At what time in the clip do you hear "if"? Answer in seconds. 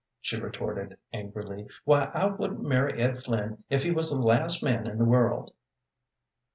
3.69-3.83